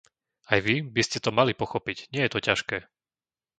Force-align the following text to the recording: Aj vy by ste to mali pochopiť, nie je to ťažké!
Aj 0.51 0.57
vy 0.67 0.75
by 0.81 0.97
ste 1.07 1.17
to 1.21 1.29
mali 1.37 1.53
pochopiť, 1.61 1.97
nie 2.13 2.23
je 2.25 2.33
to 2.33 2.41
ťažké! 2.47 2.77